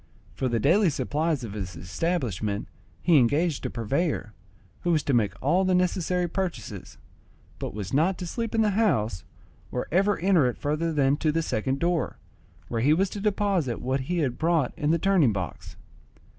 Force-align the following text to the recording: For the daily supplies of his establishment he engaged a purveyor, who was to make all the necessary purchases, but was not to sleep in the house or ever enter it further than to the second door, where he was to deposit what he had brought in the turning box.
For 0.33 0.47
the 0.47 0.59
daily 0.59 0.89
supplies 0.89 1.43
of 1.43 1.53
his 1.53 1.75
establishment 1.75 2.67
he 3.03 3.19
engaged 3.19 3.67
a 3.67 3.69
purveyor, 3.69 4.33
who 4.79 4.91
was 4.93 5.03
to 5.03 5.13
make 5.13 5.39
all 5.43 5.63
the 5.63 5.75
necessary 5.75 6.27
purchases, 6.27 6.97
but 7.59 7.75
was 7.75 7.93
not 7.93 8.17
to 8.17 8.25
sleep 8.25 8.55
in 8.55 8.61
the 8.63 8.71
house 8.71 9.23
or 9.71 9.87
ever 9.91 10.17
enter 10.17 10.47
it 10.47 10.57
further 10.57 10.91
than 10.91 11.17
to 11.17 11.31
the 11.31 11.43
second 11.43 11.77
door, 11.77 12.17
where 12.67 12.81
he 12.81 12.93
was 12.93 13.11
to 13.11 13.21
deposit 13.21 13.79
what 13.79 13.99
he 13.99 14.17
had 14.17 14.39
brought 14.39 14.73
in 14.75 14.89
the 14.89 14.97
turning 14.97 15.33
box. 15.33 15.75